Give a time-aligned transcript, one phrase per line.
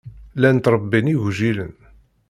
[0.35, 1.73] Llan ttṛebbin igujilen.